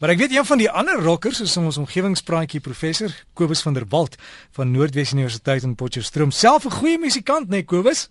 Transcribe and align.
Maar 0.00 0.14
ek 0.14 0.18
weet 0.22 0.32
een 0.32 0.44
van 0.48 0.58
die 0.58 0.70
ander 0.70 1.02
rockers 1.04 1.42
is 1.44 1.56
ons 1.60 1.76
omgewingspraatjie 1.76 2.62
professor 2.64 3.12
Kobus 3.36 3.60
van 3.62 3.74
der 3.76 3.84
Walt 3.88 4.14
van 4.56 4.70
Noordwes 4.72 5.12
Universiteit 5.12 5.62
in 5.62 5.74
Potchefstroom. 5.74 6.30
Self 6.30 6.64
'n 6.64 6.70
goeie 6.70 6.98
musikant, 6.98 7.48
né, 7.48 7.50
nee, 7.50 7.64
Kobus? 7.64 8.08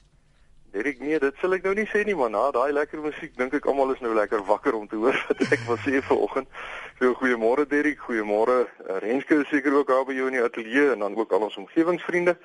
Derek, 0.72 1.00
nee, 1.00 1.20
dit 1.20 1.34
sal 1.42 1.54
ek 1.54 1.64
nou 1.64 1.74
nie 1.74 1.88
sê 1.90 2.04
nie, 2.06 2.16
maar 2.16 2.30
na 2.30 2.52
daai 2.52 2.72
lekker 2.72 3.02
musiek 3.02 3.38
dink 3.38 3.54
ek 3.54 3.66
almal 3.66 3.94
is 3.94 4.02
nou 4.06 4.14
lekker 4.14 4.46
wakker 4.46 4.74
om 4.74 4.88
te 4.88 4.96
hoor 4.96 5.18
wat 5.28 5.42
ek 5.52 5.66
wil 5.66 5.78
sê 5.78 6.02
vanoggend. 6.02 6.48
So 7.00 7.14
goeiemôre 7.14 7.66
Derek, 7.66 7.98
goeiemôre 8.00 8.68
uh, 8.68 9.00
Renske, 9.02 9.46
seker 9.50 9.74
ook 9.74 9.88
daar 9.88 10.06
by 10.06 10.14
jou 10.14 10.28
in 10.28 10.38
die 10.38 10.46
ateljee 10.46 10.92
en 10.92 11.00
dan 11.00 11.16
ook 11.16 11.32
al 11.32 11.42
ons 11.42 11.58
omgewingsvriende. 11.58 12.38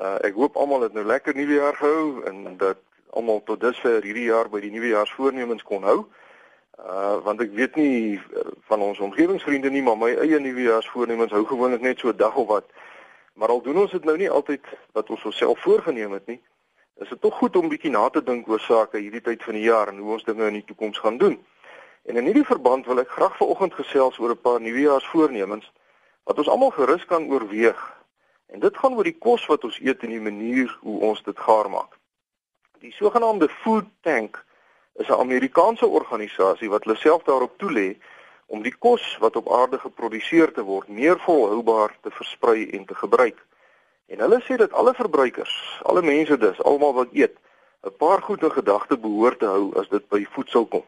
Uh, 0.00 0.18
ek 0.26 0.34
hoop 0.34 0.56
almal 0.56 0.82
het 0.82 0.92
nou 0.92 1.04
lekker 1.04 1.34
nuwe 1.34 1.54
jaar 1.54 1.78
gehou 1.78 2.26
en 2.26 2.56
dat 2.58 2.82
almal 3.10 3.42
tot 3.46 3.60
dusver 3.60 4.02
hierdie 4.02 4.26
jaar 4.26 4.50
by 4.50 4.58
die 4.60 4.74
nuwejaarsvoornemens 4.74 5.62
kon 5.62 5.86
hou. 5.86 6.10
Want 7.24 7.40
ek 7.40 7.52
weet 7.52 7.74
nie 7.76 8.16
uh, 8.16 8.46
van 8.68 8.80
ons 8.80 8.98
omgewingsvriende 8.98 9.70
nie, 9.70 9.82
maar 9.82 9.98
my 9.98 10.14
eie 10.14 10.38
nuwejaarsvoornemens 10.40 11.32
hou 11.32 11.44
gewoonlik 11.46 11.80
net 11.80 11.98
so 11.98 12.08
'n 12.08 12.16
dag 12.16 12.34
of 12.34 12.46
wat. 12.48 12.64
Maar 13.34 13.48
al 13.48 13.62
doen 13.62 13.78
ons 13.78 13.90
dit 13.90 14.04
nou 14.04 14.16
nie 14.16 14.30
altyd 14.30 14.60
wat 14.92 15.10
ons 15.10 15.24
osself 15.24 15.60
voorgenem 15.60 16.12
het 16.12 16.26
nie, 16.26 16.40
is 17.00 17.08
dit 17.08 17.20
tog 17.20 17.34
goed 17.34 17.56
om 17.56 17.68
bietjie 17.68 17.90
na 17.90 18.08
te 18.08 18.22
dink 18.22 18.48
oor 18.48 18.60
sake 18.60 18.98
hierdie 18.98 19.20
tyd 19.20 19.42
van 19.42 19.54
die 19.54 19.62
jaar 19.62 19.88
en 19.88 19.98
hoe 19.98 20.12
ons 20.12 20.24
dinge 20.24 20.46
in 20.46 20.52
die 20.60 20.64
toekoms 20.64 20.98
gaan 20.98 21.18
doen. 21.18 21.38
En 22.02 22.16
in 22.16 22.24
hierdie 22.24 22.44
verband 22.44 22.86
wil 22.86 22.98
ek 22.98 23.08
graag 23.08 23.36
vanoggend 23.36 23.74
gesels 23.74 24.18
oor 24.18 24.30
'n 24.30 24.40
paar 24.40 24.60
nuwejaarsvoornemens 24.60 25.72
wat 26.24 26.38
ons 26.38 26.48
almal 26.48 26.70
gerus 26.70 27.04
kan 27.04 27.30
oorweeg. 27.30 27.80
En 28.46 28.60
dit 28.60 28.76
gaan 28.76 28.94
oor 28.94 29.04
die 29.04 29.18
kos 29.18 29.46
wat 29.46 29.64
ons 29.64 29.78
eet 29.80 30.02
en 30.02 30.08
die 30.08 30.20
manier 30.20 30.78
hoe 30.80 31.00
ons 31.00 31.22
dit 31.22 31.38
gaar 31.38 31.70
maak. 31.70 31.98
Die 32.78 32.92
sogenaamde 32.92 33.48
Food 33.48 33.84
Tank 34.00 34.44
is 34.94 35.08
'n 35.08 35.12
Amerikaanse 35.26 35.86
organisasie 35.86 36.68
wat 36.70 36.84
hulle 36.84 36.96
self 36.96 37.22
daarop 37.22 37.58
toelê 37.58 37.96
om 38.46 38.62
die 38.62 38.74
kos 38.78 39.16
wat 39.20 39.36
op 39.36 39.52
aarde 39.52 39.78
geproduseer 39.78 40.52
te 40.52 40.62
word 40.62 40.88
meer 40.88 41.20
volhoubaar 41.20 41.96
te 42.00 42.10
versprei 42.10 42.70
en 42.70 42.84
te 42.84 42.94
gebruik. 42.94 43.46
En 44.06 44.18
hulle 44.18 44.40
sê 44.42 44.56
dat 44.56 44.72
alle 44.72 44.94
verbruikers, 44.94 45.80
alle 45.82 46.02
mense 46.02 46.38
dus, 46.38 46.62
almal 46.62 46.92
wat 46.92 47.08
eet, 47.12 47.36
'n 47.82 47.96
paar 47.96 48.22
goed 48.22 48.42
in 48.42 48.52
gedagte 48.52 48.98
behoort 48.98 49.38
te 49.38 49.46
hou 49.46 49.78
as 49.80 49.88
dit 49.88 50.08
by 50.08 50.26
voedsel 50.30 50.66
kom. 50.66 50.84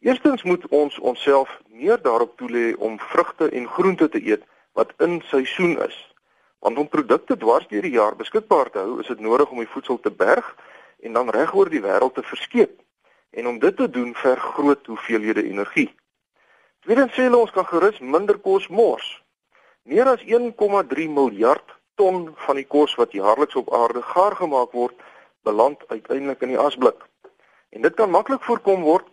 Eerstens 0.00 0.42
moet 0.42 0.68
ons 0.68 0.98
onsself 0.98 1.60
meer 1.66 2.02
daarop 2.02 2.36
toelê 2.36 2.76
om 2.76 3.00
vrugte 3.00 3.48
en 3.48 3.68
groente 3.68 4.08
te 4.08 4.26
eet 4.26 4.42
wat 4.72 4.92
in 4.98 5.22
seisoen 5.26 5.78
is. 5.82 6.14
Want 6.58 6.78
om 6.78 6.88
produkte 6.88 7.36
dwars 7.36 7.66
deur 7.68 7.82
die 7.82 7.90
jaar 7.90 8.16
beskikbaar 8.16 8.70
te 8.70 8.78
hou, 8.78 9.00
is 9.00 9.06
dit 9.06 9.20
nodig 9.20 9.50
om 9.50 9.58
die 9.58 9.68
voedsel 9.68 10.00
te 10.00 10.10
berg 10.10 10.56
en 11.00 11.12
dan 11.12 11.30
reg 11.30 11.54
oor 11.54 11.68
die 11.68 11.82
wêreld 11.82 12.14
te 12.14 12.22
verskeep 12.22 12.82
en 13.34 13.46
om 13.46 13.58
dit 13.58 13.76
te 13.76 13.90
doen 13.90 14.14
verg 14.14 14.42
groot 14.54 14.86
hoeveelhede 14.86 15.42
energie. 15.44 15.90
Tweedens 16.86 17.14
sê 17.16 17.26
hulle 17.26 17.40
ons 17.40 17.54
kan 17.54 17.66
gerus 17.66 17.98
minder 17.98 18.38
kos 18.38 18.68
mors. 18.68 19.06
Meer 19.82 20.08
as 20.10 20.22
1,3 20.22 21.08
miljard 21.10 21.74
ton 22.00 22.28
van 22.46 22.60
die 22.60 22.66
kos 22.68 22.94
wat 23.00 23.16
jaarliks 23.16 23.56
op 23.58 23.72
aarde 23.74 24.02
gaar 24.02 24.36
gemaak 24.36 24.72
word, 24.72 24.94
beland 25.42 25.82
uiteindelik 25.88 26.42
in 26.42 26.54
die 26.54 26.60
asblik. 26.60 27.00
En 27.74 27.82
dit 27.82 27.94
kan 27.94 28.10
maklik 28.10 28.42
voorkom 28.46 28.86
word 28.86 29.08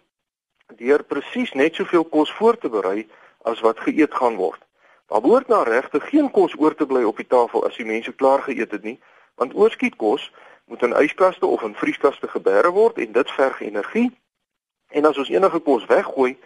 deur 0.79 1.03
presies 1.03 1.51
net 1.53 1.75
soveel 1.75 2.05
kos 2.07 2.31
voor 2.31 2.57
te 2.57 2.69
berei 2.71 3.07
as 3.43 3.59
wat 3.65 3.79
geëet 3.83 4.13
gaan 4.15 4.37
word. 4.39 4.61
Daar 5.11 5.21
behoort 5.21 5.49
na 5.51 5.63
regte 5.67 5.99
geen 5.99 6.29
kos 6.31 6.53
oor 6.57 6.75
te 6.75 6.85
bly 6.87 7.03
op 7.03 7.17
die 7.19 7.27
tafel 7.27 7.65
as 7.67 7.75
die 7.75 7.85
mense 7.85 8.13
klaar 8.15 8.43
geëet 8.45 8.71
het 8.71 8.83
nie, 8.83 8.99
want 9.35 9.55
oorskiet 9.57 9.97
kos 9.99 10.29
moet 10.65 10.81
in 10.81 10.95
yskaste 11.01 11.45
of 11.45 11.61
in 11.61 11.75
vrieskaste 11.75 12.27
gebeere 12.27 12.71
word 12.71 12.97
en 12.97 13.11
dit 13.11 13.31
verg 13.31 13.61
energie. 13.61 14.11
En 14.87 15.05
as 15.05 15.17
ons 15.17 15.29
enige 15.29 15.59
kos 15.59 15.85
weggooi, 15.85 16.37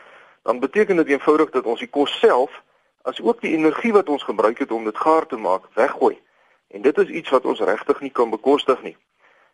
dan 0.44 0.60
beteken 0.60 0.96
dit 0.96 1.08
eenvoudig 1.08 1.50
dat 1.50 1.66
ons 1.66 1.80
die 1.80 1.90
kos 1.90 2.20
self 2.20 2.62
as 3.02 3.22
ook 3.22 3.42
die 3.42 3.54
energie 3.54 3.94
wat 3.94 4.10
ons 4.10 4.24
gebruik 4.24 4.60
het 4.60 4.72
om 4.72 4.84
dit 4.84 4.98
gaar 4.98 5.26
te 5.26 5.38
maak, 5.38 5.66
weggooi. 5.74 6.20
En 6.68 6.82
dit 6.82 6.98
is 6.98 7.08
iets 7.08 7.30
wat 7.30 7.46
ons 7.46 7.60
regtig 7.60 8.00
nie 8.00 8.12
kan 8.12 8.30
bekostig 8.30 8.82
nie. 8.82 8.98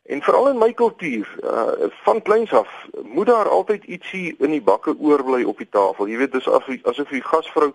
En 0.03 0.21
veral 0.21 0.49
in 0.49 0.57
my 0.57 0.73
kultuur, 0.73 1.35
uh, 1.43 1.87
van 2.03 2.21
kleins 2.21 2.53
af, 2.53 2.69
moet 3.03 3.27
daar 3.27 3.49
altyd 3.49 3.83
ietsie 3.83 4.35
in 4.39 4.49
die 4.49 4.61
bakke 4.61 4.95
oorbly 4.99 5.43
op 5.43 5.57
die 5.57 5.69
tafel. 5.69 6.07
Jy 6.07 6.17
weet, 6.17 6.31
dis 6.31 6.47
as 6.47 6.67
asof 6.83 7.09
die 7.09 7.23
gasvrou 7.23 7.73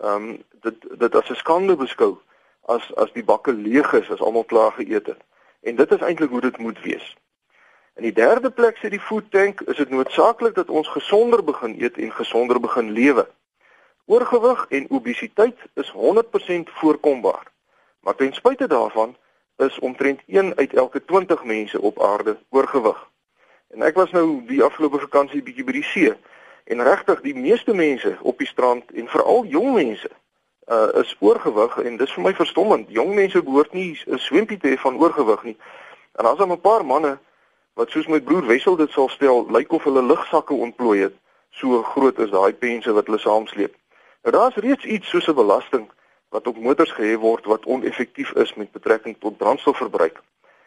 ehm 0.00 0.28
um, 0.30 0.42
dit 0.60 0.84
dit 0.98 1.14
as 1.14 1.28
'n 1.30 1.34
skande 1.34 1.76
beskou 1.76 2.18
as 2.66 2.94
as 2.94 3.12
die 3.12 3.24
bakke 3.24 3.52
leeg 3.52 3.92
is 3.92 4.10
as 4.10 4.20
almal 4.20 4.44
klaar 4.44 4.72
geëet 4.72 5.06
het. 5.06 5.22
En 5.60 5.76
dit 5.76 5.90
is 5.92 6.00
eintlik 6.00 6.30
hoe 6.30 6.40
dit 6.40 6.58
moet 6.58 6.80
wees. 6.82 7.16
In 7.94 8.02
die 8.02 8.12
derde 8.12 8.50
plek 8.50 8.78
sê 8.80 8.88
die 8.88 9.00
food 9.00 9.30
tank, 9.30 9.60
is 9.60 9.76
dit 9.76 9.90
noodsaaklik 9.90 10.54
dat 10.54 10.70
ons 10.70 10.88
gesonder 10.88 11.44
begin 11.44 11.74
eet 11.82 11.98
en 11.98 12.12
gesonder 12.12 12.60
begin 12.60 12.90
lewe. 12.90 13.26
Oorgewig 14.06 14.66
en 14.68 14.90
obesiteit 14.90 15.58
is 15.74 15.92
100% 15.92 16.72
voorkombaar. 16.80 17.50
Maar 18.00 18.14
ten 18.14 18.32
spyte 18.32 18.66
daarvan 18.66 19.16
is 19.56 19.78
omtrent 19.78 20.22
1 20.26 20.56
uit 20.56 20.74
elke 20.74 21.04
20 21.04 21.44
mense 21.44 21.80
op 21.80 22.02
aarde 22.02 22.38
oorgewig. 22.48 23.10
En 23.68 23.82
ek 23.82 23.94
was 23.94 24.10
nou 24.10 24.40
die 24.46 24.62
afgelope 24.62 24.98
vakansie 24.98 25.42
bietjie 25.42 25.64
by 25.64 25.76
die 25.76 25.86
see 25.86 26.14
en 26.64 26.82
regtig 26.82 27.20
die 27.20 27.34
meeste 27.34 27.74
mense 27.74 28.16
op 28.22 28.38
die 28.38 28.48
strand 28.48 28.90
en 28.96 29.08
veral 29.08 29.44
jong 29.44 29.74
mense 29.74 30.10
uh, 30.70 30.88
is 31.02 31.16
oorgewig 31.18 31.78
en 31.78 31.96
dis 31.96 32.12
vir 32.12 32.22
my 32.22 32.34
verstommend. 32.34 32.90
Jong 32.90 33.14
mense 33.14 33.42
behoort 33.42 33.72
nie 33.72 33.98
'n 34.06 34.18
swempie 34.18 34.58
te 34.58 34.68
hê 34.68 34.78
van 34.78 34.98
oorgewig 34.98 35.42
nie. 35.42 35.56
En 36.12 36.24
as 36.24 36.38
dan 36.38 36.52
'n 36.52 36.60
paar 36.60 36.84
manne 36.84 37.18
wat 37.74 37.90
soos 37.90 38.06
my 38.06 38.20
broer 38.20 38.46
Wessel 38.46 38.76
dit 38.76 38.90
sal 38.90 39.08
stel, 39.08 39.46
lyk 39.50 39.72
of 39.72 39.84
hulle 39.84 40.02
lugsakke 40.02 40.54
ontplooi 40.54 41.00
het, 41.00 41.14
so 41.50 41.82
groot 41.82 42.18
is 42.18 42.30
daai 42.30 42.52
pense 42.52 42.92
wat 42.92 43.06
hulle 43.06 43.18
saamsleep. 43.18 43.74
Nou 44.22 44.36
daar's 44.36 44.54
reeds 44.54 44.84
iets 44.84 45.08
soos 45.08 45.28
'n 45.28 45.34
belasting 45.34 45.90
wat 46.28 46.46
op 46.46 46.56
motors 46.56 46.92
gehef 46.92 47.18
word 47.18 47.44
wat 47.44 47.66
oneffektief 47.66 48.30
is 48.32 48.54
met 48.54 48.72
betrekking 48.72 49.16
tot 49.18 49.36
brandstofverbruik. 49.36 50.20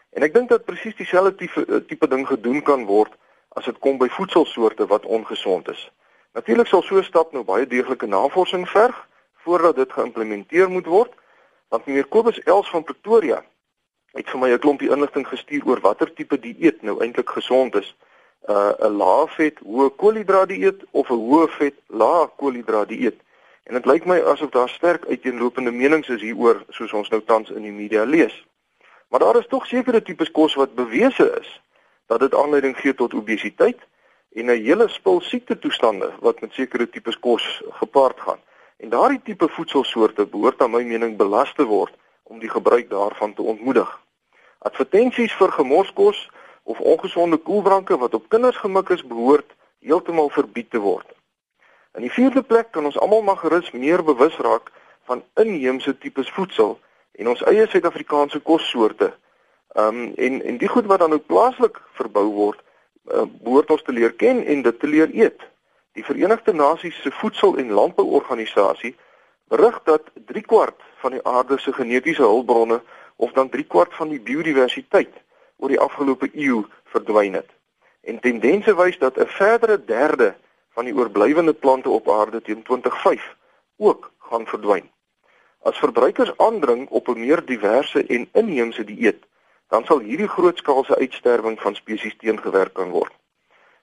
En 0.10 0.24
ek 0.24 0.34
dink 0.34 0.50
dat 0.50 0.66
presies 0.66 0.96
dieselfde 0.96 1.36
tipe 1.36 1.66
eh, 1.66 1.76
tipe 1.88 2.08
ding 2.08 2.28
gedoen 2.28 2.62
kan 2.62 2.86
word 2.86 3.14
as 3.50 3.66
dit 3.66 3.80
kom 3.80 3.98
by 3.98 4.08
voedselsoorte 4.08 4.86
wat 4.88 5.06
ongesond 5.06 5.70
is. 5.70 5.92
Natuurlik 6.34 6.68
sal 6.68 6.82
so 6.82 6.98
'n 6.98 7.04
stap 7.04 7.32
nou 7.32 7.44
baie 7.44 7.68
deeglike 7.68 8.06
navorsing 8.06 8.70
verg 8.70 9.08
voordat 9.44 9.76
dit 9.76 9.92
geïmplementeer 9.92 10.70
moet 10.70 10.86
word. 10.86 11.14
Want 11.68 11.86
meneer 11.86 12.08
Kobus 12.08 12.40
Els 12.44 12.70
van 12.70 12.84
Pretoria 12.84 13.44
het 14.14 14.30
vir 14.30 14.40
my 14.40 14.50
'n 14.54 14.60
klompie 14.60 14.92
inligting 14.92 15.28
gestuur 15.28 15.66
oor 15.66 15.80
watter 15.82 16.14
tipe 16.14 16.40
dieet 16.40 16.82
nou 16.82 17.02
eintlik 17.02 17.30
gesond 17.30 17.76
is. 17.76 17.96
Uh 18.48 18.72
'n 18.80 18.98
lae 18.98 19.28
vet, 19.28 19.60
hoë 19.60 19.96
koolhidraat 19.96 20.48
dieet 20.48 20.84
of 20.92 21.10
'n 21.10 21.24
hoë 21.30 21.48
vet, 21.58 21.76
lae 21.88 22.30
koolhidraat 22.38 22.88
dieet. 22.88 23.20
En 23.64 23.74
dit 23.74 23.86
lyk 23.86 24.06
my 24.06 24.20
asof 24.20 24.50
daar 24.50 24.70
sterk 24.70 25.06
uiteenlopende 25.06 25.72
menings 25.72 26.10
is 26.10 26.22
hieroor 26.22 26.64
soos 26.70 26.94
ons 26.94 27.10
nou 27.10 27.22
tans 27.24 27.50
in 27.50 27.62
die 27.62 27.72
media 27.72 28.04
lees. 28.04 28.46
Maar 29.10 29.20
daar 29.20 29.38
is 29.38 29.48
tog 29.48 29.66
sekere 29.66 30.02
tipes 30.02 30.32
kos 30.32 30.56
wat 30.56 30.76
bewese 30.76 31.40
is 31.40 31.62
dat 32.06 32.20
dit 32.20 32.36
aanleiding 32.36 32.78
gee 32.78 32.94
tot 32.94 33.14
obesiteit 33.14 33.80
en 34.34 34.46
'n 34.46 34.64
hele 34.64 34.88
spul 34.88 35.22
siekte 35.22 35.60
toestande 35.60 36.12
wat 36.20 36.42
met 36.42 36.54
sekere 36.54 36.90
tipes 36.90 37.20
kos 37.20 37.62
gepaard 37.70 38.20
gaan. 38.20 38.40
En 38.84 38.90
daardie 38.90 39.22
tipe 39.24 39.48
voedselsoorte 39.48 40.26
behoort 40.26 40.62
aan 40.62 40.72
my 40.72 40.82
mening 40.84 41.16
belas 41.16 41.54
te 41.56 41.64
word 41.64 41.94
om 42.24 42.40
die 42.40 42.50
gebruik 42.50 42.90
daarvan 42.90 43.34
te 43.34 43.42
ontmoedig. 43.42 43.92
Advertensies 44.60 45.36
vir 45.40 45.52
gemorskos 45.56 46.20
of 46.64 46.80
ongesonde 46.80 47.38
koeldranke 47.38 47.98
wat 47.98 48.14
op 48.14 48.28
kinders 48.28 48.58
gemik 48.60 48.90
is, 48.90 49.06
behoort 49.08 49.56
heeltemal 49.80 50.28
verbied 50.30 50.70
te 50.70 50.82
word. 50.84 51.08
In 51.96 52.04
die 52.04 52.12
vierde 52.12 52.44
plek 52.44 52.74
kan 52.76 52.84
ons 52.90 53.00
almal 53.00 53.24
maar 53.24 53.40
gerus 53.40 53.72
meer 53.72 54.04
bewus 54.04 54.36
raak 54.44 54.68
van 55.08 55.24
inheemse 55.40 55.96
tipes 56.04 56.32
voedsel 56.36 56.76
en 57.16 57.32
ons 57.32 57.44
eie 57.48 57.64
Suid-Afrikaanse 57.68 58.44
kossoorte. 58.44 59.14
Ehm 59.80 60.04
um, 60.04 60.14
en 60.28 60.42
en 60.44 60.60
die 60.60 60.74
goed 60.76 60.92
wat 60.92 61.00
dan 61.00 61.16
ook 61.16 61.30
plaaslik 61.32 61.80
verbou 62.02 62.28
word, 62.36 62.60
uh, 63.08 63.24
behoort 63.48 63.72
ons 63.72 63.88
te 63.88 63.96
leer 63.96 64.12
ken 64.12 64.44
en 64.44 64.68
dit 64.68 64.80
te 64.80 64.88
leer 64.88 65.16
eet. 65.16 65.52
Die 65.94 66.04
Verenigde 66.04 66.54
Nasies 66.54 67.02
se 67.02 67.12
Voedsel- 67.12 67.58
en 67.58 67.72
Landbouorganisasie 67.72 68.96
berig 69.48 69.82
dat 69.84 70.02
3 70.26 70.42
kwart 70.42 70.82
van 70.96 71.12
die 71.12 71.24
aarde 71.24 71.60
se 71.60 71.74
genetiese 71.74 72.22
hulpbronne 72.22 72.82
of 73.16 73.32
dan 73.32 73.50
3 73.50 73.64
kwart 73.64 73.94
van 73.94 74.10
die 74.10 74.22
biodiversiteit 74.22 75.14
oor 75.58 75.70
die 75.70 75.80
afgelope 75.80 76.30
eeu 76.34 76.64
verdwyn 76.84 77.34
het. 77.34 77.50
En 78.02 78.20
tendense 78.20 78.76
wys 78.76 78.98
dat 78.98 79.20
'n 79.20 79.28
verdere 79.28 79.86
derde 79.86 80.36
van 80.74 80.86
die 80.86 80.96
oorblywende 80.96 81.54
plante 81.54 81.90
op 81.90 82.10
aarde 82.10 82.42
teen 82.42 82.64
2005 82.64 83.36
ook 83.78 84.12
gaan 84.18 84.48
verdwyn. 84.48 84.90
As 85.62 85.78
verbruikers 85.78 86.38
aandring 86.38 86.90
op 86.90 87.08
'n 87.08 87.20
meer 87.20 87.46
diverse 87.46 88.06
en 88.06 88.30
inheemse 88.34 88.84
dieet, 88.84 89.26
dan 89.68 89.86
sal 89.86 90.00
hierdie 90.00 90.28
grootskaalse 90.28 90.98
uitsterwing 90.98 91.62
van 91.62 91.76
spesies 91.76 92.18
teengewerk 92.18 92.74
kan 92.74 92.90
word. 92.90 93.14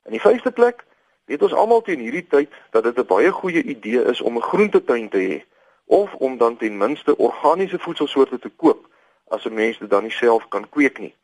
In 0.04 0.10
die 0.10 0.20
vyfde 0.20 0.50
plek 0.50 0.84
Weet 1.30 1.42
ons 1.46 1.52
almal 1.54 1.82
teen 1.86 2.00
hierdie 2.02 2.26
tyd 2.26 2.54
dat 2.74 2.82
dit 2.82 2.96
'n 2.98 3.06
baie 3.06 3.30
goeie 3.30 3.62
idee 3.62 4.02
is 4.12 4.20
om 4.20 4.36
'n 4.36 4.48
groentetuin 4.50 5.08
te 5.08 5.20
hê 5.28 5.36
of 5.86 6.14
om 6.14 6.38
dan 6.38 6.56
ten 6.56 6.76
minste 6.76 7.16
organiese 7.16 7.78
voedselsoorte 7.78 8.38
te 8.38 8.50
koop 8.56 8.88
as 9.28 9.44
'n 9.44 9.54
mens 9.54 9.78
dit 9.78 9.90
dan 9.90 10.02
nie 10.02 10.10
self 10.10 10.48
kan 10.48 10.68
kweek 10.68 10.98
nie. 10.98 11.14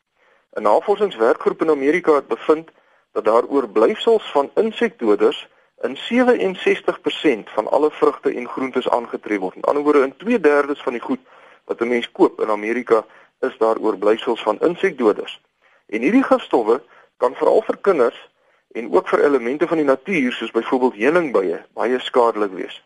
'n 0.55 0.62
Navorsingswerkgroep 0.62 1.62
in 1.62 1.70
Amerika 1.70 2.14
het 2.14 2.29
bevind 2.29 2.70
dat 3.12 3.25
daar 3.25 3.44
oorblyfsels 3.44 4.31
van 4.31 4.50
insekdoders 4.55 5.49
in 5.82 5.97
67% 5.97 7.50
van 7.50 7.70
alle 7.70 7.91
vrugte 7.91 8.35
en 8.35 8.49
groentes 8.49 8.88
aangetref 8.88 9.38
word. 9.38 9.55
Met 9.55 9.67
ander 9.67 9.82
woorde, 9.82 10.03
in 10.03 10.17
2/3 10.17 10.82
van 10.82 10.93
die 10.93 11.03
goed 11.03 11.20
wat 11.64 11.81
'n 11.81 11.88
mens 11.88 12.12
koop 12.12 12.41
in 12.41 12.50
Amerika 12.50 13.05
is 13.41 13.58
daar 13.58 13.79
oorblysels 13.79 14.43
van 14.43 14.61
insekdoders. 14.61 15.41
En 15.87 16.00
hierdie 16.00 16.23
gifstowwe 16.23 16.82
kan 17.17 17.35
veral 17.35 17.62
vir 17.62 17.76
kinders 17.76 18.29
en 18.76 18.93
ook 18.93 19.08
vir 19.08 19.25
elemente 19.25 19.67
van 19.67 19.81
die 19.81 19.88
natuur 19.88 20.32
soos 20.32 20.52
byvoorbeeld 20.52 20.99
heuningbye 21.00 21.62
baie 21.73 21.99
skadelik 22.00 22.52
wees. 22.52 22.76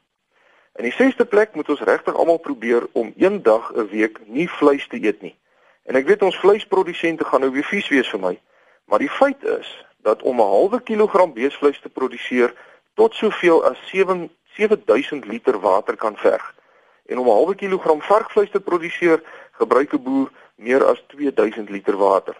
In 0.79 0.87
die 0.87 0.95
6ste 0.95 1.27
plek 1.29 1.57
moet 1.59 1.69
ons 1.69 1.83
regtig 1.89 2.15
almal 2.15 2.39
probeer 2.39 2.87
om 2.93 3.13
een 3.17 3.43
dag 3.43 3.73
'n 3.75 3.89
week 3.91 4.21
nie 4.27 4.49
vleis 4.49 4.87
te 4.89 5.03
eet 5.03 5.23
nie. 5.23 5.35
En 5.83 5.97
ek 5.97 6.07
weet 6.07 6.23
ons 6.23 6.39
vleisprodusente 6.39 7.25
gaan 7.25 7.41
nou 7.41 7.53
weer 7.53 7.65
vies 7.65 7.89
wees 7.89 8.09
vir 8.09 8.21
my, 8.21 8.39
maar 8.85 8.99
die 8.99 9.11
feit 9.11 9.43
is 9.43 9.87
dat 10.03 10.23
om 10.23 10.37
'n 10.41 10.53
halwe 10.55 10.81
kilogram 10.81 11.33
beesvleis 11.33 11.81
te 11.81 11.89
produseer 11.89 12.55
tot 12.95 13.15
soveel 13.15 13.65
as 13.65 13.79
7 13.89 14.31
7000 14.57 15.25
liter 15.25 15.61
water 15.61 15.97
kan 15.97 16.17
verg. 16.17 16.55
En 17.07 17.19
om 17.19 17.27
'n 17.27 17.39
halwe 17.39 17.55
kilogram 17.55 18.03
varkvleis 18.03 18.51
te 18.51 18.61
produseer, 18.61 19.23
gebruik 19.53 19.93
'n 19.93 20.03
boer 20.03 20.31
meer 20.55 20.85
as 20.85 21.03
2000 21.07 21.71
liter 21.71 21.97
water. 21.97 22.37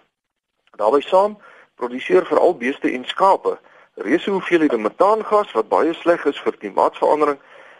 Daarby 0.77 1.01
saam 1.01 1.37
produseer 1.75 2.25
veral 2.25 2.57
beeste 2.57 2.91
en 2.91 3.05
skape 3.05 3.59
reuse 3.95 4.29
hoeveelhede 4.29 4.77
metaangas 4.77 5.51
wat 5.51 5.69
baie 5.69 5.93
sleg 5.93 6.25
is 6.25 6.39
vir 6.39 6.57
klimaatsverandering. 6.57 7.39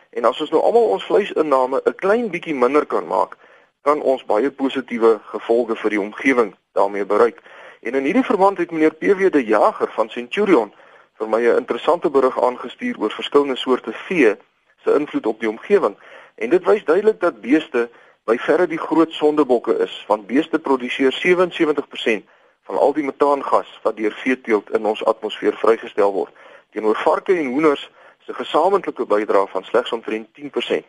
En 0.10 0.26
as 0.26 0.42
ons 0.42 0.52
nou 0.52 0.62
almal 0.62 0.90
ons 0.96 1.06
vleisinname 1.08 1.82
'n 1.86 1.96
klein 1.96 2.30
bietjie 2.30 2.56
minder 2.56 2.86
kan 2.86 3.08
maak, 3.08 3.38
kan 3.82 4.02
ons 4.02 4.26
baie 4.26 4.52
positiewe 4.52 5.20
gevolge 5.24 5.76
vir 5.76 5.90
die 5.90 6.00
omgewing 6.00 6.56
daarmee 6.74 7.06
bereik. 7.06 7.42
En 7.82 7.96
in 7.96 8.04
hierdie 8.04 8.24
verband 8.24 8.58
het 8.58 8.72
meneer 8.72 8.94
PW 8.94 9.32
de 9.32 9.46
Jager 9.46 9.92
van 9.92 10.10
Centurion 10.10 10.74
vir 11.18 11.30
my 11.30 11.42
'n 11.42 11.58
interessante 11.58 12.10
berig 12.10 12.42
aangestuur 12.42 13.00
oor 13.00 13.12
verskillende 13.12 13.56
soorte 13.56 13.92
vee 13.94 14.38
se 14.84 14.94
invloed 14.94 15.26
op 15.26 15.40
die 15.40 15.50
omgewing. 15.50 15.96
En 16.36 16.50
dit 16.50 16.64
wys 16.64 16.84
duidelik 16.84 17.20
dat 17.20 17.42
beeste 17.42 17.90
by 18.26 18.38
verre 18.38 18.68
die 18.68 18.78
groot 18.78 19.12
sondebokke 19.12 19.78
is, 19.78 20.04
want 20.08 20.28
beeste 20.28 20.60
produseer 20.60 21.12
77% 21.12 22.30
van 22.64 22.78
al 22.78 22.94
die 22.94 23.04
metaangas 23.04 23.80
wat 23.84 23.98
deur 23.98 24.14
veeteelt 24.24 24.70
in 24.70 24.86
ons 24.86 25.04
atmosfeer 25.06 25.58
vrygestel 25.58 26.14
word. 26.14 26.34
Teenoor 26.72 26.96
varke 26.96 27.36
en 27.38 27.52
hoenders 27.52 27.90
se 28.26 28.34
gesamentlike 28.34 29.06
bydrae 29.06 29.48
van 29.48 29.64
slegs 29.64 29.92
omtrent 29.92 30.28
10%. 30.40 30.86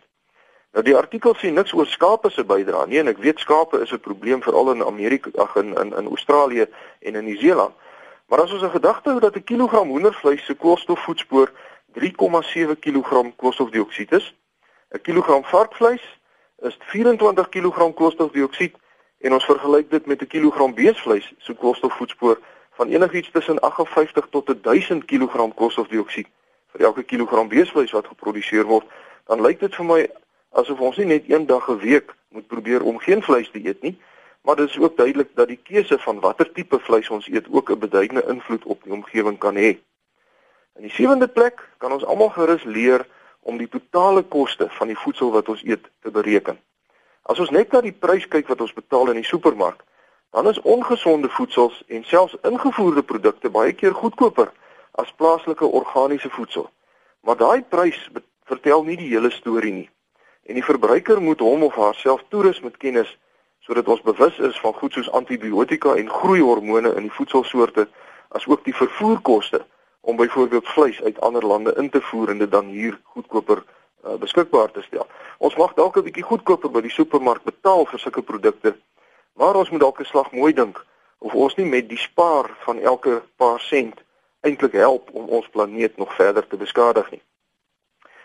Nou 0.73 0.85
die 0.85 0.97
artikel 0.97 1.35
sê 1.37 1.51
niks 1.53 1.73
oor 1.77 1.87
skape 1.87 2.31
se 2.33 2.45
bydrae 2.49 2.87
nie 2.89 3.01
en 3.03 3.11
ek 3.13 3.21
weet 3.25 3.41
skape 3.41 3.81
is 3.85 3.93
'n 3.93 4.01
probleem 4.01 4.43
veral 4.43 4.71
in 4.73 4.85
Amerika 4.85 5.31
ag 5.37 5.57
in 5.57 5.75
in 5.77 5.93
in 5.97 6.07
Australië 6.09 6.67
en 7.01 7.15
in 7.15 7.25
Nieu-Seeland. 7.25 7.75
Maar 8.29 8.41
as 8.43 8.53
ons 8.53 8.63
'n 8.63 8.77
gedagte 8.79 9.11
hou 9.11 9.21
dat 9.21 9.37
'n 9.37 9.45
kilogram 9.45 9.89
hoendervleis 9.89 10.45
se 10.45 10.55
koolstofvoetspoor 10.55 11.53
3,7 11.93 12.79
kg 12.79 13.37
koolstofdioksied 13.37 14.13
is, 14.13 14.35
'n 14.91 15.01
kilogram 15.01 15.45
varkvleis 15.45 16.05
is 16.59 16.77
24 16.79 17.49
kg 17.49 17.95
koolstofdioksied 17.95 18.77
en 19.23 19.33
ons 19.33 19.45
vergelyk 19.45 19.91
dit 19.91 20.07
met 20.07 20.23
'n 20.23 20.27
kilogram 20.27 20.75
beesvleis 20.75 21.33
se 21.39 21.55
koolstofvoetspoor 21.55 22.39
van 22.79 22.89
enigiets 22.89 23.31
tussen 23.31 23.61
58 23.61 24.27
tot 24.31 24.55
1000 24.63 25.05
kg 25.05 25.55
koolstofdioksied 25.55 26.29
vir 26.73 26.87
elke 26.87 27.03
kilogram 27.03 27.49
beesvleis 27.49 27.93
wat 27.93 28.07
geproduseer 28.07 28.65
word, 28.65 28.87
dan 29.27 29.41
lyk 29.41 29.61
dit 29.61 29.75
vir 29.75 29.85
my 29.85 30.01
asof 30.51 30.81
ons 30.81 30.97
nie 30.97 31.07
net 31.07 31.29
een 31.31 31.47
dag 31.47 31.69
'n 31.69 31.79
week 31.79 32.15
moet 32.29 32.47
probeer 32.47 32.83
om 32.83 32.99
geen 32.99 33.23
vleis 33.23 33.51
te 33.51 33.65
eet 33.65 33.83
nie, 33.83 34.01
maar 34.43 34.57
dit 34.57 34.69
is 34.69 34.79
ook 34.79 34.97
duidelik 34.97 35.29
dat 35.35 35.49
die 35.49 35.61
keuse 35.63 35.99
van 35.99 36.21
watter 36.21 36.53
tipe 36.53 36.79
vleis 36.79 37.11
ons 37.11 37.29
eet 37.29 37.47
ook 37.51 37.71
'n 37.71 37.79
beduidende 37.79 38.25
invloed 38.29 38.65
op 38.65 38.83
die 38.83 38.93
omgewing 38.93 39.39
kan 39.39 39.55
hê. 39.57 39.79
In 40.75 40.83
die 40.83 40.91
sewende 40.91 41.29
plek 41.29 41.69
kan 41.79 41.93
ons 41.93 42.05
almal 42.05 42.29
gerus 42.29 42.65
leer 42.65 43.07
om 43.41 43.59
die 43.59 43.69
totale 43.69 44.23
koste 44.23 44.69
van 44.71 44.87
die 44.87 44.99
voedsel 44.99 45.31
wat 45.31 45.49
ons 45.49 45.65
eet 45.65 45.91
te 46.01 46.11
bereken. 46.11 46.59
As 47.23 47.39
ons 47.39 47.51
net 47.51 47.73
na 47.73 47.81
die 47.81 47.95
prys 47.95 48.27
kyk 48.29 48.49
wat 48.51 48.61
ons 48.61 48.75
betaal 48.75 49.13
in 49.13 49.21
die 49.21 49.29
supermark, 49.29 49.85
dan 50.33 50.49
is 50.49 50.61
ongesonde 50.63 51.29
voedsels 51.29 51.83
en 51.87 52.05
selfs 52.05 52.37
ingevoerde 52.43 53.03
produkte 53.03 53.51
baie 53.51 53.73
keer 53.73 53.95
goedkoper 53.95 54.51
as 54.93 55.13
plaaslike 55.17 55.65
organiese 55.65 56.31
voedsel. 56.31 56.71
Maar 57.21 57.37
daai 57.37 57.63
prys 57.63 57.99
vertel 58.51 58.85
nie 58.85 58.97
die 58.97 59.11
hele 59.13 59.31
storie 59.31 59.73
nie. 59.73 59.91
En 60.49 60.59
die 60.59 60.65
verbruiker 60.65 61.21
moet 61.23 61.41
hom 61.41 61.63
of 61.63 61.77
haarself 61.79 62.25
toerus 62.29 62.61
met 62.61 62.77
kennis 62.77 63.19
sodat 63.63 63.87
ons 63.89 64.03
bewus 64.03 64.39
is 64.39 64.59
van 64.61 64.75
goed 64.75 64.97
soos 64.97 65.11
antibiotika 65.15 65.95
en 65.95 66.09
groeihormone 66.11 66.95
in 66.99 67.07
die 67.07 67.15
voedselsoorte 67.15 67.87
asook 68.35 68.65
die 68.65 68.75
vervoerkoste 68.75 69.63
om 70.01 70.17
byvoorbeeld 70.17 70.69
vleis 70.69 71.03
uit 71.03 71.21
ander 71.21 71.47
lande 71.47 71.75
in 71.79 71.91
te 71.91 72.01
voer 72.01 72.33
en 72.35 72.43
dit 72.43 72.51
dan 72.51 72.73
hier 72.75 72.99
goedkoper 73.15 73.63
uh, 74.05 74.15
beskikbaar 74.15 74.71
te 74.71 74.83
stel. 74.83 75.07
Ons 75.39 75.57
mag 75.57 75.75
dalk 75.75 75.97
'n 75.97 76.03
bietjie 76.03 76.23
goedkoper 76.23 76.71
by 76.71 76.81
die 76.81 76.91
supermark 76.91 77.43
betaal 77.45 77.87
vir 77.87 77.99
sulke 77.99 78.23
produkte, 78.23 78.77
maar 79.35 79.57
ons 79.57 79.71
moet 79.71 79.81
dalk 79.81 80.01
'n 80.01 80.05
slag 80.05 80.33
mooi 80.33 80.53
dink 80.53 80.85
of 81.19 81.35
ons 81.35 81.55
nie 81.55 81.67
met 81.67 81.89
die 81.89 81.99
spaar 81.99 82.51
van 82.65 82.79
elke 82.79 83.23
paar 83.37 83.61
sent 83.61 84.03
eintlik 84.41 84.73
help 84.73 85.11
om 85.13 85.29
ons 85.29 85.49
planeet 85.49 85.97
nog 85.97 86.15
verder 86.15 86.47
te 86.47 86.57
beskadig 86.57 87.11
nie. 87.11 87.23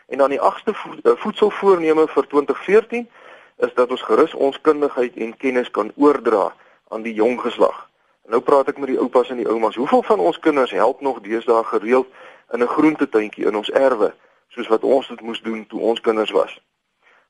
En 0.08 0.18
dan 0.18 0.30
die 0.30 0.42
agste 0.42 0.72
eh, 0.72 1.12
voedselvoorneme 1.16 2.08
vir 2.08 2.28
2014 2.28 3.10
is 3.58 3.74
dat 3.74 3.90
ons 3.90 4.02
gerus 4.02 4.34
ons 4.34 4.62
kundigheid 4.62 5.16
en 5.16 5.38
kennis 5.38 5.72
kan 5.72 5.92
oordra 5.96 6.54
aan 6.88 7.02
die 7.02 7.14
jong 7.14 7.42
geslag. 7.42 7.90
Nou 8.28 8.42
praat 8.42 8.68
ek 8.68 8.78
met 8.78 8.92
die 8.92 9.00
oupas 9.00 9.30
en 9.30 9.42
die 9.42 9.48
oumas. 9.48 9.76
Hoeveel 9.76 10.04
van 10.04 10.20
ons 10.20 10.40
kinders 10.40 10.72
help 10.72 11.02
nog 11.02 11.22
deesdae 11.26 11.64
gereeld 11.64 12.08
in 12.54 12.64
'n 12.64 12.68
groentetuintjie 12.68 13.46
in 13.46 13.56
ons 13.56 13.70
erwe, 13.70 14.14
soos 14.58 14.72
wat 14.74 14.84
ons 14.84 15.08
dit 15.14 15.22
moes 15.22 15.42
doen 15.46 15.62
toe 15.70 15.80
ons 15.92 16.02
kinders 16.02 16.34
was? 16.34 16.54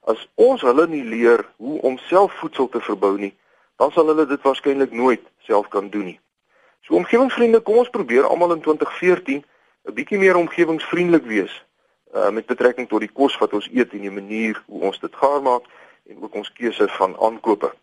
As 0.08 0.24
ons 0.40 0.64
hulle 0.64 0.88
nie 0.88 1.04
leer 1.04 1.44
hoe 1.60 1.82
om 1.88 2.00
self 2.08 2.34
voedsel 2.40 2.70
te 2.72 2.80
verbou 2.80 3.18
nie, 3.20 3.34
dan 3.78 3.92
sal 3.92 4.08
hulle 4.08 4.26
dit 4.26 4.42
waarskynlik 4.42 4.96
nooit 4.96 5.24
self 5.46 5.68
kan 5.74 5.92
doen 5.92 6.14
nie. 6.14 6.20
So 6.88 6.96
omgewingsvriende, 6.96 7.60
kom 7.60 7.82
ons 7.84 7.92
probeer 7.92 8.26
almal 8.26 8.56
in 8.56 8.64
2014 8.64 9.44
'n 9.88 9.94
bietjie 9.94 10.20
meer 10.20 10.36
omgewingsvriendelik 10.36 11.26
wees 11.26 11.54
uh, 12.16 12.30
met 12.30 12.46
betrekking 12.46 12.88
tot 12.88 13.04
die 13.04 13.12
kos 13.12 13.38
wat 13.38 13.54
ons 13.54 13.68
eet 13.72 13.94
en 13.94 14.02
die 14.04 14.12
manier 14.12 14.64
hoe 14.66 14.82
ons 14.90 15.00
dit 15.00 15.16
gaar 15.16 15.42
maak 15.42 15.68
en 16.08 16.24
ook 16.24 16.34
ons 16.34 16.52
keuse 16.54 16.88
van 16.88 17.16
aankope. 17.20 17.74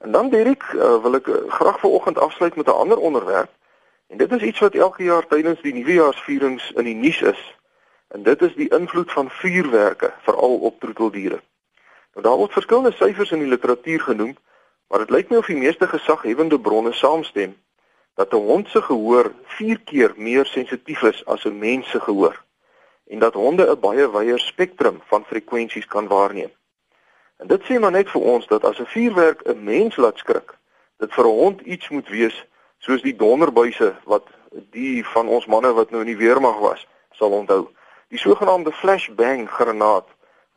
En 0.00 0.12
dan 0.12 0.28
Dirk, 0.28 0.64
uh, 0.72 0.96
wil 1.04 1.20
ek 1.20 1.28
uh, 1.28 1.44
graag 1.48 1.80
vanoggend 1.80 2.18
afsluit 2.18 2.56
met 2.56 2.66
'n 2.66 2.80
ander 2.82 2.98
onderwerp. 2.98 3.52
En 4.08 4.16
dit 4.16 4.32
is 4.32 4.42
iets 4.42 4.58
wat 4.58 4.74
elke 4.74 5.02
jaar 5.04 5.26
tydens 5.26 5.60
die 5.60 5.74
nuwejaarsvierings 5.74 6.72
in 6.72 6.84
die 6.84 6.94
nuus 6.94 7.22
is. 7.22 7.40
En 8.10 8.22
dit 8.22 8.42
is 8.42 8.54
die 8.54 8.68
invloed 8.68 9.12
van 9.12 9.30
vuurwerke 9.30 10.12
veral 10.26 10.58
op 10.58 10.80
troeteldiere. 10.80 11.40
Nou 12.12 12.26
daar 12.26 12.36
word 12.36 12.52
verskillende 12.52 12.92
syfers 12.92 13.30
in 13.30 13.38
die 13.38 13.48
literatuur 13.48 14.00
genoem, 14.00 14.36
maar 14.88 14.98
dit 14.98 15.10
lyk 15.10 15.30
my 15.30 15.36
of 15.36 15.46
die 15.46 15.56
meeste 15.56 15.86
gesaghewende 15.86 16.60
bronne 16.60 16.92
saamstem 16.92 17.54
dat 18.14 18.32
'n 18.32 18.46
hond 18.50 18.68
se 18.68 18.82
gehoor 18.82 19.32
4 19.44 19.80
keer 19.80 20.12
meer 20.16 20.46
sensitief 20.46 21.02
is 21.02 21.24
as 21.26 21.44
'n 21.44 21.58
mens 21.58 21.90
se 21.90 22.00
gehoor 22.00 22.42
en 23.10 23.18
dat 23.18 23.34
honde 23.34 23.70
'n 23.70 23.80
baie 23.80 24.10
wyeer 24.10 24.38
spektrum 24.38 25.00
van 25.06 25.24
frekwensies 25.24 25.86
kan 25.86 26.06
waarneem. 26.08 26.50
En 27.36 27.46
dit 27.46 27.62
sê 27.62 27.78
maar 27.78 27.90
net 27.90 28.10
vir 28.10 28.20
ons 28.20 28.46
dat 28.46 28.64
as 28.64 28.78
'n 28.78 28.86
vuurwerk 28.86 29.40
'n 29.42 29.64
mens 29.64 29.96
laat 29.96 30.18
skrik, 30.18 30.58
dit 30.96 31.14
vir 31.14 31.24
'n 31.24 31.38
hond 31.42 31.60
iets 31.60 31.88
moet 31.88 32.08
wees 32.08 32.46
soos 32.78 33.02
die 33.02 33.16
donderbuise 33.16 33.94
wat 34.04 34.26
die 34.70 35.06
van 35.06 35.28
ons 35.28 35.46
manne 35.46 35.72
wat 35.72 35.90
nou 35.90 36.00
in 36.00 36.06
die 36.06 36.24
weermag 36.26 36.58
was, 36.58 36.86
sal 37.10 37.30
onthou. 37.30 37.68
Die 38.10 38.18
sogenaamde 38.18 38.72
flashbang 38.72 39.50
granaat 39.50 40.08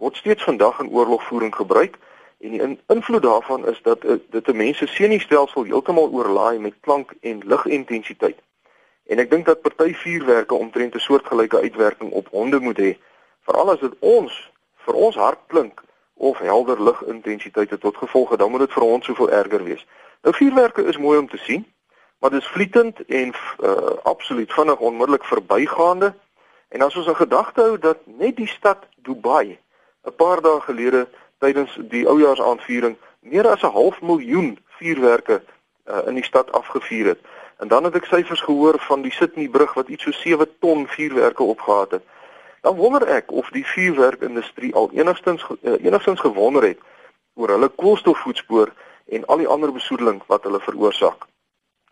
word 0.02 0.16
steeds 0.16 0.44
vandag 0.44 0.80
in 0.80 0.90
oorlogvoering 0.90 1.56
gebruik 1.56 1.98
en 2.40 2.50
die 2.50 2.62
in 2.62 2.80
invloed 2.88 3.22
daarvan 3.22 3.68
is 3.68 3.82
dat 3.82 4.06
uh, 4.06 4.16
dit 4.30 4.48
'n 4.48 4.56
mens 4.56 4.78
se 4.78 4.88
senuistelsel 4.88 5.64
heeltemal 5.64 6.10
oorlaai 6.10 6.60
met 6.60 6.74
klank 6.80 7.14
en 7.22 7.44
ligintensiteit. 7.46 8.40
En 9.06 9.20
ek 9.20 9.30
dink 9.30 9.46
dat 9.46 9.62
party 9.62 9.94
vuurwerke 9.94 10.56
omtrent 10.56 10.96
'n 10.96 11.00
soortgelyke 11.00 11.62
uitwerking 11.62 12.12
op 12.12 12.28
honde 12.32 12.60
moet 12.60 12.78
hê, 12.78 12.98
veral 13.46 13.72
as 13.72 13.80
dit 13.80 13.94
ons 14.00 14.52
vir 14.76 14.94
ons 14.94 15.16
hart 15.16 15.40
klink 15.48 15.84
of 16.14 16.38
helder 16.38 16.84
ligintensiteite 16.84 17.78
tot 17.78 17.98
gevolg 17.98 18.30
het, 18.30 18.40
dan 18.40 18.52
moet 18.52 18.66
dit 18.66 18.74
vir 18.74 18.84
ons 18.84 19.06
soveel 19.06 19.30
erger 19.30 19.64
wees. 19.64 19.86
Nou 20.22 20.36
vuurwerke 20.36 20.84
is 20.84 20.98
mooi 20.98 21.20
om 21.20 21.30
te 21.30 21.38
sien, 21.38 21.74
maar 22.20 22.30
dit 22.30 22.42
is 22.42 22.48
vlietend 22.48 23.06
en 23.06 23.34
uh, 23.60 23.78
absoluut 24.04 24.54
vinnig 24.54 24.80
onmiddellik 24.80 25.24
verbygaande. 25.24 26.14
En 26.74 26.82
as 26.82 26.96
ons 26.96 27.08
in 27.08 27.16
gedagte 27.16 27.62
hou 27.62 27.78
dat 27.78 27.98
net 28.06 28.36
die 28.36 28.48
stad 28.50 28.86
Dubai 29.06 29.60
'n 30.10 30.16
paar 30.16 30.42
dae 30.42 30.62
gelede 30.62 31.08
tydens 31.38 31.78
die 31.90 32.08
oujaarsaanviering 32.08 32.96
meer 33.20 33.48
as 33.48 33.62
'n 33.62 33.76
half 33.78 34.02
miljoen 34.02 34.58
vuurwerke 34.78 35.44
uh, 35.86 36.00
in 36.08 36.16
die 36.16 36.24
stad 36.24 36.52
afgevuur 36.52 37.06
het. 37.06 37.20
En 37.58 37.68
dan 37.68 37.84
het 37.84 37.96
ek 37.96 38.06
syfers 38.06 38.42
gehoor 38.42 38.80
van 38.80 39.02
die 39.02 39.12
Sydney 39.12 39.48
brug 39.50 39.74
wat 39.74 39.88
iets 39.88 40.04
so 40.04 40.12
7 40.12 40.50
ton 40.60 40.88
vuurwerke 40.88 41.44
opgehaat 41.44 41.92
het. 41.92 42.04
Dan 42.62 42.76
wonder 42.76 43.08
ek 43.08 43.32
of 43.32 43.50
die 43.50 43.66
vuurwerkindustrie 43.66 44.74
al 44.76 44.90
enigstens 44.94 45.46
uh, 45.62 45.78
enigstens 45.86 46.20
gewonder 46.20 46.64
het 46.64 46.80
oor 47.34 47.50
hulle 47.50 47.70
koolstofvoetspoor 47.70 48.74
en 49.06 49.26
al 49.26 49.38
die 49.38 49.48
ander 49.48 49.72
besoedeling 49.72 50.24
wat 50.28 50.44
hulle 50.44 50.60
veroorsaak. 50.60 51.26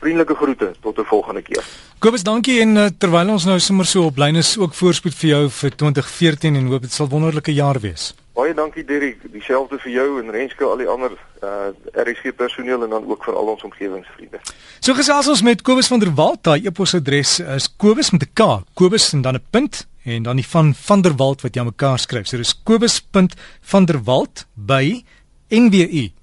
Vriendelike 0.00 0.34
groete 0.34 0.74
tot 0.80 0.98
'n 0.98 1.04
volgende 1.04 1.42
keer. 1.42 1.64
Kobus, 1.98 2.22
dankie 2.22 2.60
en 2.60 2.76
uh, 2.76 2.86
terwyl 2.98 3.28
ons 3.28 3.44
nou 3.44 3.58
sommer 3.58 3.86
so 3.86 4.04
op 4.04 4.16
lyn 4.16 4.36
is, 4.36 4.58
ook 4.58 4.74
voorspoed 4.74 5.14
vir 5.14 5.28
jou 5.28 5.50
vir 5.50 5.76
2014 5.76 6.56
en 6.56 6.66
hoop 6.66 6.80
dit 6.80 6.92
sal 6.92 7.08
wonderlike 7.08 7.52
jaar 7.52 7.80
wees. 7.80 8.14
Baie 8.40 8.54
dankie 8.56 8.84
Derrick, 8.88 9.20
dieselfde 9.34 9.76
vir 9.82 9.92
jou 9.92 10.20
en 10.20 10.30
Renske 10.32 10.64
al 10.64 10.80
die 10.80 10.88
ander 10.88 11.12
uh 11.12 11.18
eh, 11.44 12.04
RSG 12.06 12.32
personeel 12.36 12.82
en 12.86 12.90
dan 12.94 13.04
ook 13.04 13.24
vir 13.26 13.36
al 13.36 13.46
ons 13.52 13.64
omgewingsvriende. 13.68 14.38
So 14.80 14.96
gesels 14.96 15.28
ons 15.28 15.42
met 15.44 15.62
Kobus 15.66 15.90
van 15.92 16.00
der 16.00 16.14
Walt, 16.16 16.40
daai 16.48 16.64
e-posadres 16.64 17.32
is 17.40 17.66
kobus 17.76 18.10
met 18.14 18.22
'n 18.24 18.32
k, 18.32 18.40
kobus 18.74 19.12
en 19.12 19.22
dan 19.22 19.34
'n 19.36 19.44
punt 19.50 19.74
en 20.04 20.22
dan 20.22 20.36
die 20.36 20.46
van 20.46 20.74
van 20.74 21.00
der 21.02 21.16
Walt 21.20 21.42
wat 21.42 21.54
jy 21.54 21.60
aan 21.60 21.72
mekaar 21.74 21.98
skryf. 21.98 22.26
So 22.26 22.36
dis 22.36 22.62
kobus.vanderwalt 22.64 24.46
by 24.54 25.04
nwu.ac.za 25.50 26.14